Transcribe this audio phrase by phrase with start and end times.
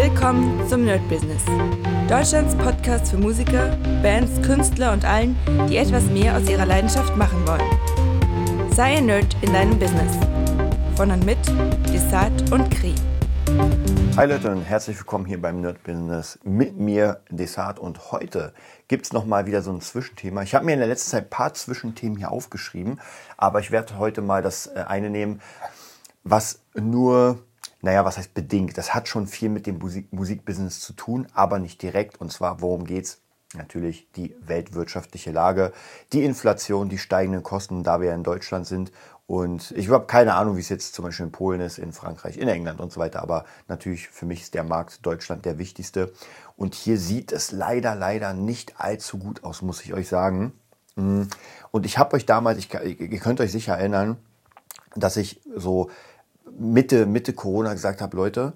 [0.00, 1.42] Willkommen zum Nerd Business.
[2.08, 5.36] Deutschlands Podcast für Musiker, Bands, Künstler und allen,
[5.68, 8.70] die etwas mehr aus ihrer Leidenschaft machen wollen.
[8.72, 10.16] Sei ein Nerd in deinem Business.
[10.94, 11.38] Von und mit
[11.92, 12.94] Desart und Kri.
[14.16, 17.80] Hi Leute und herzlich willkommen hier beim Nerd Business mit mir, Desart.
[17.80, 18.54] Und heute
[18.86, 20.42] gibt es nochmal wieder so ein Zwischenthema.
[20.42, 23.00] Ich habe mir in der letzten Zeit ein paar Zwischenthemen hier aufgeschrieben,
[23.36, 25.40] aber ich werde heute mal das äh, eine nehmen,
[26.22, 27.40] was nur
[27.80, 28.76] naja, was heißt bedingt?
[28.76, 32.20] Das hat schon viel mit dem Musik Musikbusiness zu tun, aber nicht direkt.
[32.20, 33.20] Und zwar, worum geht's?
[33.54, 35.72] Natürlich die weltwirtschaftliche Lage,
[36.12, 38.92] die Inflation, die steigenden Kosten, da wir ja in Deutschland sind.
[39.26, 42.36] Und ich habe keine Ahnung, wie es jetzt zum Beispiel in Polen ist, in Frankreich,
[42.36, 43.22] in England und so weiter.
[43.22, 46.12] Aber natürlich für mich ist der Markt Deutschland der wichtigste.
[46.56, 50.52] Und hier sieht es leider, leider nicht allzu gut aus, muss ich euch sagen.
[50.96, 51.22] Mm.
[51.70, 54.18] Und ich habe euch damals, ich, ihr könnt euch sicher erinnern,
[54.94, 55.90] dass ich so
[56.58, 58.52] Mitte, Mitte Corona gesagt habe, Leute,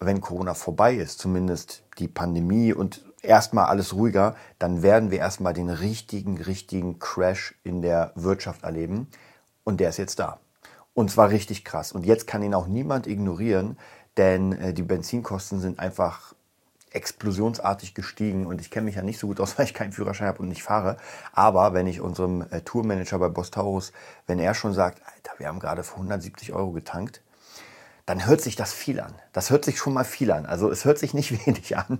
[0.00, 5.54] wenn Corona vorbei ist, zumindest die Pandemie und erstmal alles ruhiger, dann werden wir erstmal
[5.54, 9.08] den richtigen, richtigen Crash in der Wirtschaft erleben.
[9.64, 10.38] Und der ist jetzt da.
[10.94, 11.92] Und zwar richtig krass.
[11.92, 13.78] Und jetzt kann ihn auch niemand ignorieren,
[14.16, 16.34] denn äh, die Benzinkosten sind einfach
[16.90, 20.28] explosionsartig gestiegen und ich kenne mich ja nicht so gut aus, weil ich keinen Führerschein
[20.28, 20.96] habe und nicht fahre.
[21.32, 23.92] Aber wenn ich unserem äh, Tourmanager bei Bostaurus,
[24.26, 27.22] wenn er schon sagt, Alter, wir haben gerade für 170 Euro getankt,
[28.08, 29.12] dann hört sich das viel an.
[29.34, 30.46] Das hört sich schon mal viel an.
[30.46, 31.98] Also es hört sich nicht wenig an.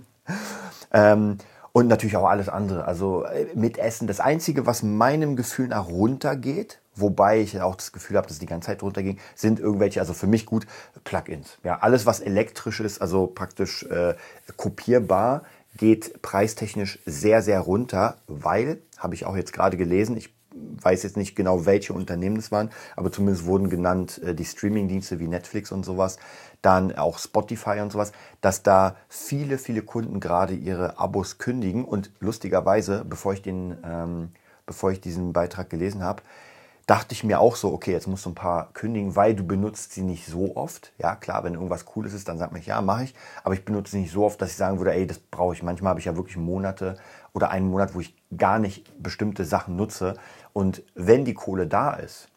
[0.91, 1.37] Ähm,
[1.71, 2.85] und natürlich auch alles andere.
[2.85, 4.07] Also äh, mit Essen.
[4.07, 8.39] Das Einzige, was meinem Gefühl nach runtergeht, wobei ich auch das Gefühl habe, dass es
[8.39, 10.65] die ganze Zeit runterging, sind irgendwelche, also für mich gut,
[11.03, 11.59] Plugins.
[11.63, 14.15] Ja, alles, was elektrisch ist, also praktisch äh,
[14.57, 15.43] kopierbar,
[15.77, 21.17] geht preistechnisch sehr, sehr runter, weil, habe ich auch jetzt gerade gelesen, ich weiß jetzt
[21.17, 25.71] nicht genau, welche Unternehmen das waren, aber zumindest wurden genannt äh, die Streamingdienste wie Netflix
[25.71, 26.17] und sowas,
[26.61, 28.11] dann auch Spotify und sowas,
[28.41, 31.85] dass da viele, viele Kunden gerade ihre Abos kündigen.
[31.85, 34.31] Und lustigerweise, bevor ich den, ähm,
[34.65, 36.21] bevor ich diesen Beitrag gelesen habe,
[36.89, 39.93] dachte ich mir auch so, okay, jetzt musst du ein paar kündigen, weil du benutzt
[39.93, 40.91] sie nicht so oft.
[40.97, 43.15] Ja, klar, wenn irgendwas Cooles ist, dann sagt man, ja, mache ich.
[43.43, 45.61] Aber ich benutze sie nicht so oft, dass ich sagen würde, ey, das brauche ich.
[45.61, 46.97] Manchmal habe ich ja wirklich Monate
[47.31, 50.15] oder einen Monat, wo ich gar nicht bestimmte Sachen nutze.
[50.51, 52.29] Und wenn die Kohle da ist,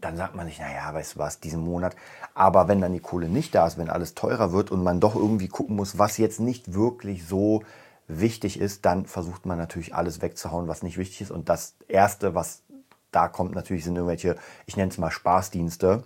[0.00, 1.96] dann sagt man nicht, naja, weißt du was, diesen Monat.
[2.34, 5.16] Aber wenn dann die Kohle nicht da ist, wenn alles teurer wird und man doch
[5.16, 7.64] irgendwie gucken muss, was jetzt nicht wirklich so
[8.06, 11.30] wichtig ist, dann versucht man natürlich alles wegzuhauen, was nicht wichtig ist.
[11.30, 12.62] Und das Erste, was
[13.10, 14.36] da kommt natürlich sind irgendwelche,
[14.66, 16.04] ich nenne es mal Spaßdienste,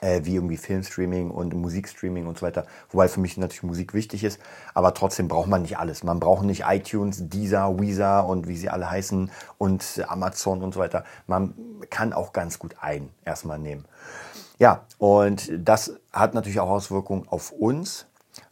[0.00, 2.66] äh, wie irgendwie Filmstreaming und Musikstreaming und so weiter.
[2.90, 4.40] Wobei für mich natürlich Musik wichtig ist,
[4.74, 6.02] aber trotzdem braucht man nicht alles.
[6.02, 10.80] Man braucht nicht iTunes, Deezer, Weezer und wie sie alle heißen und Amazon und so
[10.80, 11.04] weiter.
[11.26, 11.54] Man
[11.90, 13.84] kann auch ganz gut ein erstmal nehmen.
[14.58, 18.06] Ja, und das hat natürlich auch Auswirkungen auf uns,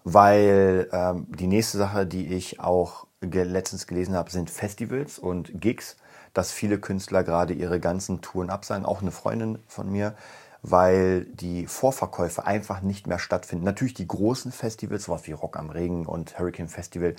[0.04, 5.96] weil ähm, die nächste Sache, die ich auch letztens gelesen habe, sind Festivals und Gigs
[6.34, 8.86] dass viele Künstler gerade ihre ganzen Touren absagen.
[8.86, 10.14] Auch eine Freundin von mir,
[10.62, 13.64] weil die Vorverkäufe einfach nicht mehr stattfinden.
[13.64, 17.16] Natürlich die großen Festivals, sowas wie Rock am Regen und Hurricane Festival,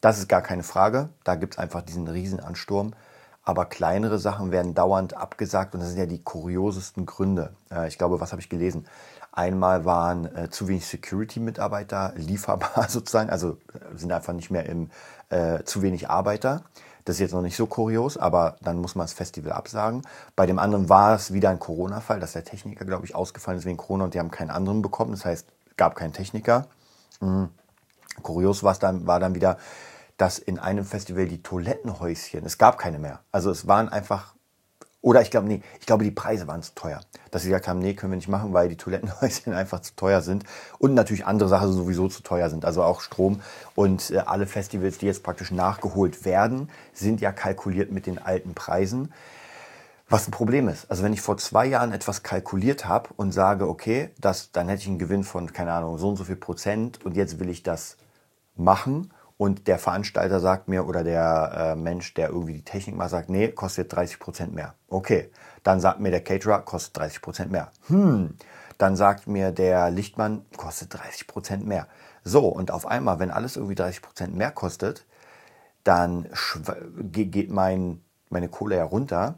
[0.00, 1.08] das ist gar keine Frage.
[1.24, 2.94] Da gibt es einfach diesen Riesenansturm.
[3.44, 7.54] Aber kleinere Sachen werden dauernd abgesagt und das sind ja die kuriosesten Gründe.
[7.72, 8.86] Äh, ich glaube, was habe ich gelesen?
[9.32, 14.90] Einmal waren äh, zu wenig Security-Mitarbeiter lieferbar sozusagen, also äh, sind einfach nicht mehr im
[15.30, 16.64] äh, zu wenig Arbeiter.
[17.04, 20.02] Das ist jetzt noch nicht so kurios, aber dann muss man das Festival absagen.
[20.36, 23.64] Bei dem anderen war es wieder ein Corona-Fall, dass der Techniker, glaube ich, ausgefallen ist
[23.64, 25.12] wegen Corona und die haben keinen anderen bekommen.
[25.12, 26.66] Das heißt, gab keinen Techniker.
[27.20, 27.48] Mhm.
[28.22, 29.56] Kurios war dann, war dann wieder,
[30.16, 33.20] dass in einem Festival die Toilettenhäuschen, es gab keine mehr.
[33.32, 34.34] Also es waren einfach
[35.02, 37.00] oder ich glaube, nee, ich glaube, die Preise waren zu teuer.
[37.32, 40.22] Dass sie gesagt haben, nee, können wir nicht machen, weil die Toilettenhäuschen einfach zu teuer
[40.22, 40.44] sind.
[40.78, 42.64] Und natürlich andere Sachen sowieso zu teuer sind.
[42.64, 43.42] Also auch Strom.
[43.74, 48.54] Und äh, alle Festivals, die jetzt praktisch nachgeholt werden, sind ja kalkuliert mit den alten
[48.54, 49.12] Preisen.
[50.08, 50.88] Was ein Problem ist.
[50.88, 54.82] Also wenn ich vor zwei Jahren etwas kalkuliert habe und sage, okay, das, dann hätte
[54.82, 57.64] ich einen Gewinn von, keine Ahnung, so und so viel Prozent und jetzt will ich
[57.64, 57.96] das
[58.54, 59.10] machen
[59.42, 63.28] und der Veranstalter sagt mir oder der äh, Mensch, der irgendwie die Technik macht, sagt,
[63.28, 64.74] nee, kostet 30 Prozent mehr.
[64.86, 65.32] Okay,
[65.64, 67.72] dann sagt mir der Caterer, kostet 30 Prozent mehr.
[67.88, 68.36] Hm,
[68.78, 71.88] dann sagt mir der Lichtmann, kostet 30 Prozent mehr.
[72.22, 75.06] So, und auf einmal, wenn alles irgendwie 30 Prozent mehr kostet,
[75.82, 76.28] dann
[77.00, 78.00] geht mein,
[78.30, 79.34] meine Kohle ja runter,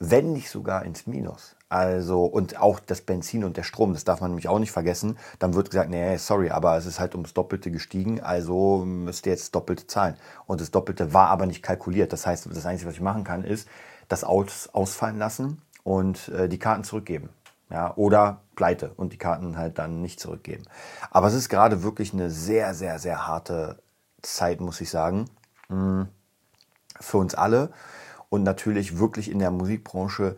[0.00, 1.54] wenn nicht sogar ins Minus.
[1.68, 5.18] Also, und auch das Benzin und der Strom, das darf man nämlich auch nicht vergessen.
[5.40, 9.32] Dann wird gesagt, nee, sorry, aber es ist halt ums Doppelte gestiegen, also müsst ihr
[9.32, 10.16] jetzt Doppelte zahlen.
[10.46, 12.12] Und das Doppelte war aber nicht kalkuliert.
[12.12, 13.68] Das heißt, das Einzige, was ich machen kann, ist
[14.06, 17.30] das Aus, ausfallen lassen und äh, die Karten zurückgeben.
[17.68, 20.62] Ja, oder pleite und die Karten halt dann nicht zurückgeben.
[21.10, 23.82] Aber es ist gerade wirklich eine sehr, sehr, sehr harte
[24.22, 25.28] Zeit, muss ich sagen.
[25.68, 26.06] Hm,
[27.00, 27.70] für uns alle
[28.28, 30.36] und natürlich wirklich in der Musikbranche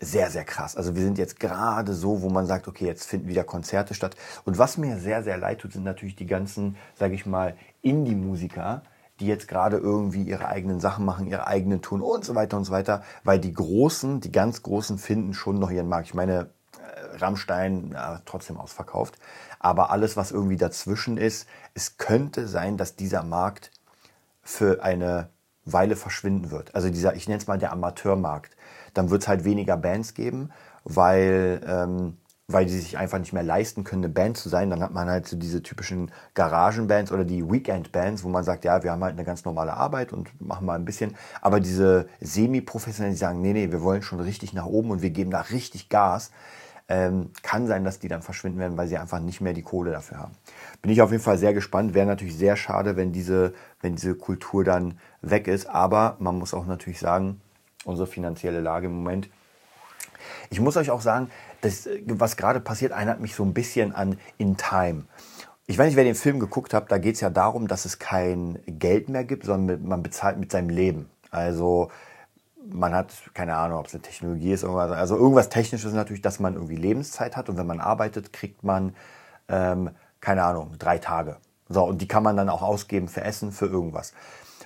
[0.00, 0.76] sehr, sehr krass.
[0.76, 4.16] Also wir sind jetzt gerade so, wo man sagt, okay, jetzt finden wieder Konzerte statt.
[4.44, 8.82] Und was mir sehr, sehr leid tut, sind natürlich die ganzen, sage ich mal, Indie-Musiker,
[9.20, 12.64] die jetzt gerade irgendwie ihre eigenen Sachen machen, ihre eigenen tun und so weiter und
[12.64, 16.08] so weiter, weil die Großen, die ganz Großen finden schon noch ihren Markt.
[16.08, 16.48] Ich meine,
[16.78, 19.18] äh, Rammstein ja, trotzdem ausverkauft,
[19.58, 23.70] aber alles, was irgendwie dazwischen ist, es könnte sein, dass dieser Markt
[24.42, 25.28] für eine
[25.64, 26.74] Weile verschwinden wird.
[26.74, 28.56] Also dieser, ich nenne es mal der Amateurmarkt.
[28.94, 30.50] Dann wird es halt weniger Bands geben,
[30.84, 32.16] weil ähm,
[32.52, 34.70] weil die sich einfach nicht mehr leisten können, eine Band zu sein.
[34.70, 38.82] Dann hat man halt so diese typischen Garagenbands oder die Weekend-Bands, wo man sagt, ja,
[38.82, 41.16] wir haben halt eine ganz normale Arbeit und machen mal ein bisschen.
[41.40, 45.10] Aber diese Semi-Professionellen, die sagen, nee, nee, wir wollen schon richtig nach oben und wir
[45.10, 46.30] geben da richtig Gas.
[46.92, 49.92] Ähm, kann sein, dass die dann verschwinden werden, weil sie einfach nicht mehr die Kohle
[49.92, 50.32] dafür haben.
[50.82, 51.94] Bin ich auf jeden Fall sehr gespannt.
[51.94, 55.66] Wäre natürlich sehr schade, wenn diese, wenn diese Kultur dann weg ist.
[55.66, 57.40] Aber man muss auch natürlich sagen,
[57.84, 59.30] unsere finanzielle Lage im Moment.
[60.50, 64.18] Ich muss euch auch sagen, das, was gerade passiert, erinnert mich so ein bisschen an
[64.36, 65.04] In Time.
[65.68, 68.00] Ich weiß nicht, wer den Film geguckt hat, da geht es ja darum, dass es
[68.00, 71.08] kein Geld mehr gibt, sondern man bezahlt mit seinem Leben.
[71.30, 71.92] Also
[72.68, 74.90] man hat keine Ahnung, ob es eine Technologie ist, irgendwas.
[74.90, 78.94] Also irgendwas Technisches natürlich, dass man irgendwie Lebenszeit hat und wenn man arbeitet, kriegt man,
[79.48, 79.90] ähm,
[80.20, 81.36] keine Ahnung, drei Tage.
[81.68, 84.12] So, und die kann man dann auch ausgeben für Essen, für irgendwas.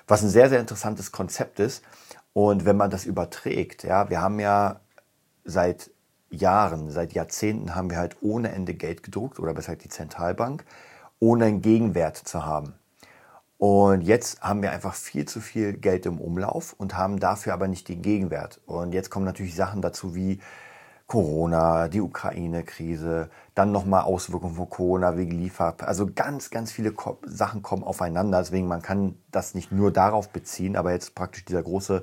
[0.06, 1.84] Was ein sehr, sehr interessantes Konzept ist.
[2.32, 4.80] Und wenn man das überträgt, ja, wir haben ja
[5.44, 5.90] seit
[6.30, 10.64] Jahren, seit Jahrzehnten haben wir halt ohne Ende Geld gedruckt oder besser gesagt die Zentralbank,
[11.20, 12.74] ohne einen Gegenwert zu haben.
[13.58, 17.68] Und jetzt haben wir einfach viel zu viel Geld im Umlauf und haben dafür aber
[17.68, 18.60] nicht den Gegenwert.
[18.66, 20.40] Und jetzt kommen natürlich Sachen dazu wie
[21.06, 25.76] Corona, die Ukraine-Krise, dann nochmal Auswirkungen von Corona wegen Liefer.
[25.80, 28.38] Also ganz, ganz viele Sachen kommen aufeinander.
[28.38, 32.00] Deswegen, man kann das nicht nur darauf beziehen, aber jetzt praktisch dieser große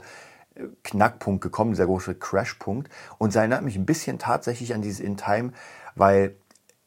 [0.83, 2.89] Knackpunkt gekommen, dieser große Crashpunkt.
[3.17, 5.53] Und es erinnert mich ein bisschen tatsächlich an dieses In Time,
[5.95, 6.35] weil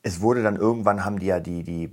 [0.02, 1.90] es wurde dann irgendwann, haben die ja die, die,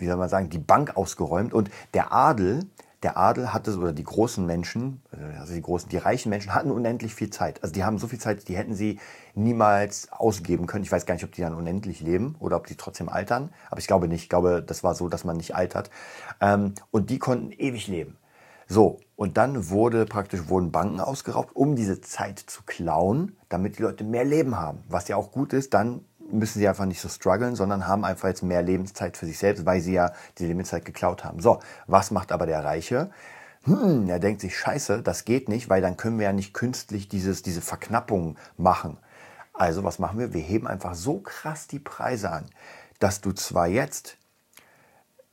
[0.00, 2.66] wie soll man sagen, die Bank ausgeräumt und der Adel,
[3.02, 5.00] der Adel hatte, oder die großen Menschen,
[5.38, 7.62] also die großen, die reichen Menschen hatten unendlich viel Zeit.
[7.62, 8.98] Also die haben so viel Zeit, die hätten sie
[9.34, 10.84] niemals ausgeben können.
[10.84, 13.50] Ich weiß gar nicht, ob die dann unendlich leben oder ob die trotzdem altern.
[13.70, 14.24] Aber ich glaube nicht.
[14.24, 15.90] Ich glaube, das war so, dass man nicht altert.
[16.40, 18.18] Ähm, und die konnten ewig leben.
[18.68, 23.82] So, und dann wurde praktisch, wurden Banken ausgeraubt, um diese Zeit zu klauen, damit die
[23.82, 24.84] Leute mehr Leben haben.
[24.88, 28.28] Was ja auch gut ist, dann müssen sie einfach nicht so strugglen, sondern haben einfach
[28.28, 31.40] jetzt mehr Lebenszeit für sich selbst, weil sie ja die Lebenszeit geklaut haben.
[31.40, 33.10] So, was macht aber der Reiche?
[33.64, 37.08] Hm, er denkt sich, scheiße, das geht nicht, weil dann können wir ja nicht künstlich
[37.08, 38.96] dieses, diese Verknappung machen.
[39.52, 40.32] Also was machen wir?
[40.32, 42.46] Wir heben einfach so krass die Preise an,
[42.98, 44.16] dass du zwar jetzt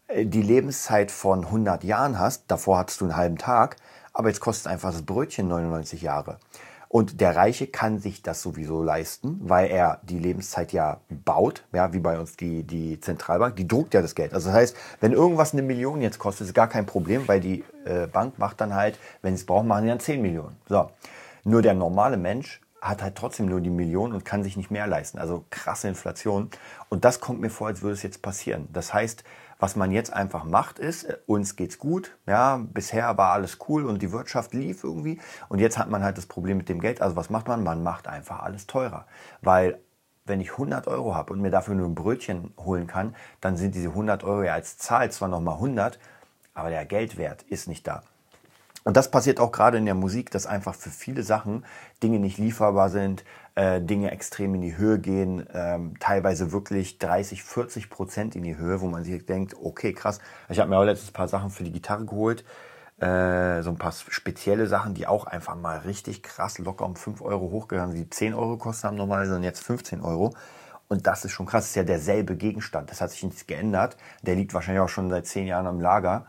[0.07, 3.77] äh, die Lebenszeit von 100 Jahren hast, davor hattest du einen halben Tag,
[4.11, 6.39] aber jetzt kostet einfach das Brötchen 99 Jahre.
[6.89, 11.93] Und der Reiche kann sich das sowieso leisten, weil er die Lebenszeit ja baut, ja,
[11.93, 14.33] wie bei uns die, die Zentralbank, die druckt ja das Geld.
[14.33, 17.63] Also das heißt, wenn irgendwas eine Million jetzt kostet, ist gar kein Problem, weil die
[17.85, 20.55] äh, Bank macht dann halt, wenn sie es braucht, machen sie dann 10 Millionen.
[20.69, 20.89] So.
[21.43, 24.87] Nur der normale Mensch hat halt trotzdem nur die Million und kann sich nicht mehr
[24.87, 25.17] leisten.
[25.17, 26.49] Also krasse Inflation.
[26.89, 28.67] Und das kommt mir vor, als würde es jetzt passieren.
[28.71, 29.23] Das heißt,
[29.59, 32.15] was man jetzt einfach macht, ist, äh, uns geht's gut.
[32.27, 35.19] Ja, bisher war alles cool und die Wirtschaft lief irgendwie.
[35.49, 37.01] Und jetzt hat man halt das Problem mit dem Geld.
[37.01, 37.63] Also was macht man?
[37.63, 39.07] Man macht einfach alles teurer.
[39.41, 39.79] Weil
[40.25, 43.75] wenn ich 100 Euro habe und mir dafür nur ein Brötchen holen kann, dann sind
[43.75, 45.99] diese 100 Euro ja als Zahl zwar nochmal 100,
[46.53, 48.03] aber der Geldwert ist nicht da.
[48.87, 51.65] Und das passiert auch gerade in der Musik, dass einfach für viele Sachen
[52.01, 53.25] Dinge nicht lieferbar sind,
[53.55, 58.55] äh, Dinge extrem in die Höhe gehen, ähm, teilweise wirklich 30, 40 Prozent in die
[58.55, 60.21] Höhe, wo man sich denkt, okay, krass.
[60.47, 62.45] Ich habe mir auch letztens ein paar Sachen für die Gitarre geholt,
[63.01, 67.21] äh, so ein paar spezielle Sachen, die auch einfach mal richtig krass locker um 5
[67.21, 70.33] Euro hochgegangen sind, die 10 Euro kosten haben normalerweise und jetzt 15 Euro.
[70.87, 73.97] Und das ist schon krass, das ist ja derselbe Gegenstand, das hat sich nichts geändert.
[74.21, 76.25] Der liegt wahrscheinlich auch schon seit 10 Jahren am Lager.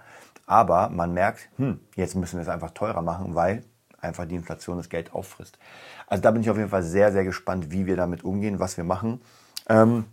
[0.48, 3.62] Aber man merkt, hm, jetzt müssen wir es einfach teurer machen, weil
[4.00, 5.58] einfach die Inflation das Geld auffrisst.
[6.06, 8.78] Also da bin ich auf jeden Fall sehr, sehr gespannt, wie wir damit umgehen, was
[8.78, 9.20] wir machen.
[9.68, 10.06] Ähm,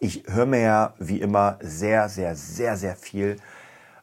[0.00, 3.36] ich höre mir ja wie immer sehr, sehr, sehr, sehr viel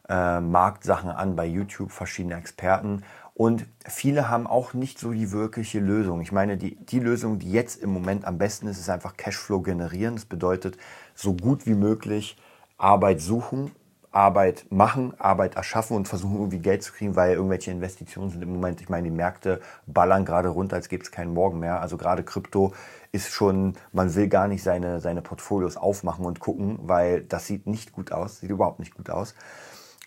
[0.08, 3.02] äh, Marktsachen an bei YouTube, verschiedene Experten.
[3.34, 6.22] Und viele haben auch nicht so die wirkliche Lösung.
[6.22, 9.60] Ich meine, die, die Lösung, die jetzt im Moment am besten ist, ist einfach Cashflow
[9.60, 10.14] generieren.
[10.14, 10.78] Das bedeutet,
[11.14, 12.38] so gut wie möglich
[12.78, 13.72] Arbeit suchen
[14.12, 18.52] Arbeit machen, Arbeit erschaffen und versuchen irgendwie Geld zu kriegen, weil irgendwelche Investitionen sind im
[18.52, 21.80] Moment, ich meine, die Märkte ballern gerade runter, als gäbe es keinen Morgen mehr.
[21.80, 22.74] Also gerade Krypto
[23.10, 27.66] ist schon, man will gar nicht seine, seine Portfolios aufmachen und gucken, weil das sieht
[27.66, 29.34] nicht gut aus, sieht überhaupt nicht gut aus.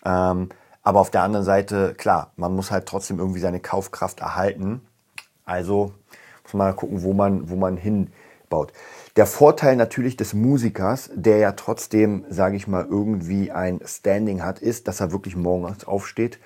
[0.04, 0.50] Ähm,
[0.82, 4.82] aber auf der anderen Seite, klar, man muss halt trotzdem irgendwie seine Kaufkraft erhalten.
[5.44, 5.92] Also
[6.44, 7.76] muss man gucken, wo man, wo man
[8.46, 8.72] hinbaut.
[9.16, 14.58] Der Vorteil natürlich des Musikers, der ja trotzdem, sage ich mal, irgendwie ein Standing hat,
[14.58, 16.38] ist, dass er wirklich morgens aufsteht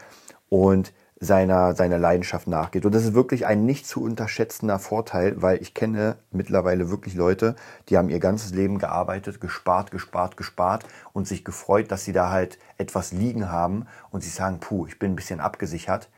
[0.48, 0.92] und
[1.22, 2.86] seiner, seiner Leidenschaft nachgeht.
[2.86, 7.56] Und das ist wirklich ein nicht zu unterschätzender Vorteil, weil ich kenne mittlerweile wirklich Leute,
[7.88, 12.30] die haben ihr ganzes Leben gearbeitet, gespart, gespart, gespart und sich gefreut, dass sie da
[12.30, 16.08] halt etwas liegen haben und sie sagen, puh, ich bin ein bisschen abgesichert.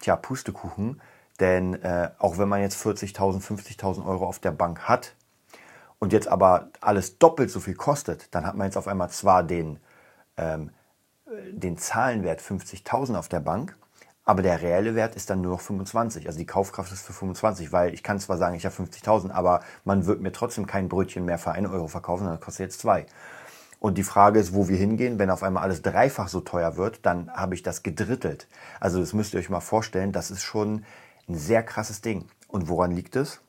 [0.00, 1.00] Tja, Pustekuchen,
[1.38, 5.14] denn äh, auch wenn man jetzt 40.000, 50.000 Euro auf der Bank hat,
[5.98, 9.42] und jetzt aber alles doppelt so viel kostet, dann hat man jetzt auf einmal zwar
[9.42, 9.80] den,
[10.36, 10.70] ähm,
[11.50, 13.76] den Zahlenwert 50.000 auf der Bank,
[14.24, 16.26] aber der reelle Wert ist dann nur noch 25.
[16.26, 19.60] Also die Kaufkraft ist für 25, weil ich kann zwar sagen, ich habe 50.000, aber
[19.84, 23.06] man wird mir trotzdem kein Brötchen mehr für 1 Euro verkaufen, sondern kostet jetzt 2.
[23.80, 25.18] Und die Frage ist, wo wir hingehen.
[25.18, 28.48] Wenn auf einmal alles dreifach so teuer wird, dann habe ich das gedrittelt.
[28.80, 30.84] Also das müsst ihr euch mal vorstellen, das ist schon
[31.28, 32.28] ein sehr krasses Ding.
[32.48, 33.40] Und woran liegt es?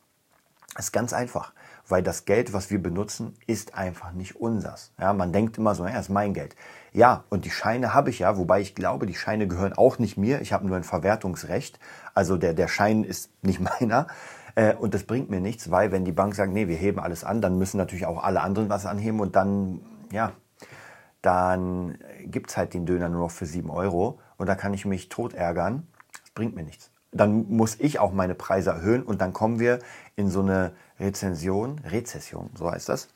[0.75, 1.51] Es ist ganz einfach
[1.89, 4.93] weil das Geld, was wir benutzen, ist einfach nicht unsers.
[4.99, 6.55] Ja, man denkt immer so, ja, ist mein Geld.
[6.93, 10.17] Ja, und die Scheine habe ich ja, wobei ich glaube, die Scheine gehören auch nicht
[10.17, 10.41] mir.
[10.41, 11.79] Ich habe nur ein Verwertungsrecht.
[12.13, 14.07] Also der, der Schein ist nicht meiner.
[14.55, 17.23] Äh, und das bringt mir nichts, weil wenn die Bank sagt, nee, wir heben alles
[17.23, 19.81] an, dann müssen natürlich auch alle anderen was anheben und dann,
[20.11, 20.31] ja,
[21.21, 25.09] dann gibt's halt den Döner nur noch für sieben Euro und da kann ich mich
[25.09, 25.87] tot ärgern.
[26.11, 26.91] Das bringt mir nichts.
[27.11, 29.79] Dann muss ich auch meine Preise erhöhen und dann kommen wir
[30.15, 33.07] in so eine Rezension, Rezession, so heißt das.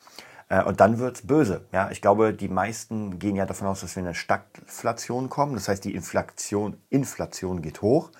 [0.48, 1.64] Äh, und dann wird's böse.
[1.72, 5.54] Ja, ich glaube, die meisten gehen ja davon aus, dass wir in eine Stagflation kommen.
[5.54, 8.10] Das heißt, die Inflation, Inflation geht hoch.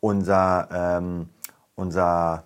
[0.00, 1.30] Unser, ähm,
[1.74, 2.44] unser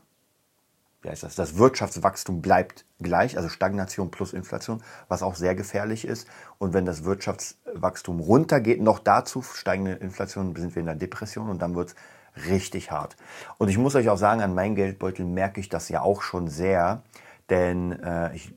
[1.02, 6.04] wie heißt das, das Wirtschaftswachstum bleibt gleich, also Stagnation plus Inflation, was auch sehr gefährlich
[6.04, 6.26] ist.
[6.58, 11.62] Und wenn das Wirtschaftswachstum runtergeht, noch dazu steigende Inflation, sind wir in der Depression und
[11.62, 11.94] dann wird's
[12.46, 13.16] richtig hart.
[13.58, 16.48] Und ich muss euch auch sagen, an meinem Geldbeutel merke ich das ja auch schon
[16.48, 17.02] sehr,
[17.50, 18.54] denn äh, ich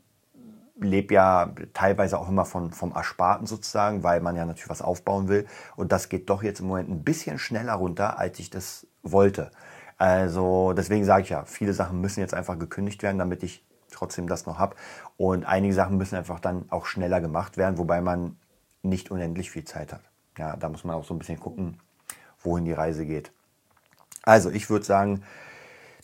[0.79, 5.27] lebe ja teilweise auch immer von, vom Ersparten sozusagen, weil man ja natürlich was aufbauen
[5.27, 5.45] will.
[5.75, 9.51] Und das geht doch jetzt im Moment ein bisschen schneller runter, als ich das wollte.
[9.97, 14.27] Also deswegen sage ich ja, viele Sachen müssen jetzt einfach gekündigt werden, damit ich trotzdem
[14.27, 14.75] das noch habe.
[15.17, 18.37] Und einige Sachen müssen einfach dann auch schneller gemacht werden, wobei man
[18.81, 20.01] nicht unendlich viel Zeit hat.
[20.37, 21.79] Ja, da muss man auch so ein bisschen gucken,
[22.41, 23.31] wohin die Reise geht.
[24.23, 25.23] Also ich würde sagen,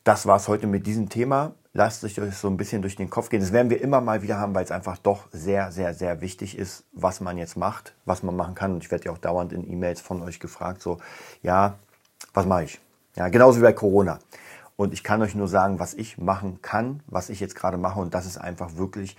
[0.03, 1.53] das war es heute mit diesem Thema.
[1.73, 3.39] Lasst euch das so ein bisschen durch den Kopf gehen.
[3.39, 6.57] Das werden wir immer mal wieder haben, weil es einfach doch sehr, sehr, sehr wichtig
[6.57, 8.73] ist, was man jetzt macht, was man machen kann.
[8.73, 10.97] Und ich werde ja auch dauernd in E-Mails von euch gefragt, so,
[11.43, 11.75] ja,
[12.33, 12.79] was mache ich?
[13.15, 14.19] Ja, genauso wie bei Corona.
[14.75, 17.99] Und ich kann euch nur sagen, was ich machen kann, was ich jetzt gerade mache.
[17.99, 19.17] Und das ist einfach wirklich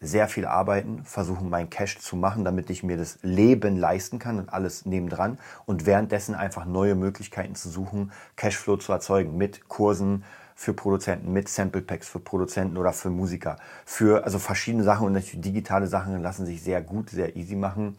[0.00, 4.38] sehr viel arbeiten, versuchen mein Cash zu machen, damit ich mir das Leben leisten kann
[4.38, 10.24] und alles nebendran und währenddessen einfach neue Möglichkeiten zu suchen, Cashflow zu erzeugen mit Kursen
[10.54, 15.12] für Produzenten, mit Sample Packs für Produzenten oder für Musiker, für also verschiedene Sachen und
[15.12, 17.98] natürlich digitale Sachen lassen sich sehr gut, sehr easy machen,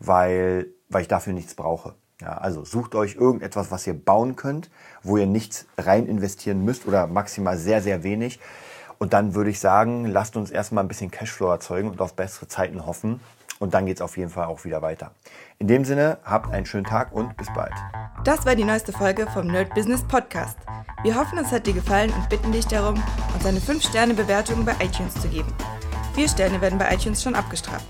[0.00, 1.94] weil, weil ich dafür nichts brauche.
[2.20, 4.70] Ja, also sucht euch irgendetwas, was ihr bauen könnt,
[5.02, 8.40] wo ihr nichts rein investieren müsst oder maximal sehr, sehr wenig
[8.98, 12.48] und dann würde ich sagen, lasst uns erstmal ein bisschen Cashflow erzeugen und auf bessere
[12.48, 13.20] Zeiten hoffen.
[13.58, 15.12] Und dann geht es auf jeden Fall auch wieder weiter.
[15.58, 17.72] In dem Sinne, habt einen schönen Tag und bis bald.
[18.24, 20.58] Das war die neueste Folge vom Nerd Business Podcast.
[21.02, 23.02] Wir hoffen, es hat dir gefallen und bitten dich darum,
[23.34, 25.52] uns eine 5-Sterne-Bewertung bei iTunes zu geben.
[26.14, 27.86] Vier Sterne werden bei iTunes schon abgestraft.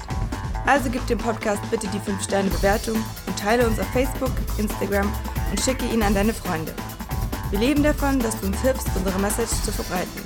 [0.67, 2.97] Also gib dem Podcast bitte die 5-Sterne-Bewertung
[3.27, 5.13] und teile uns auf Facebook, Instagram
[5.51, 6.75] und schicke ihn an deine Freunde.
[7.51, 10.26] Wir leben davon, dass du uns hilfst, unsere Message zu verbreiten.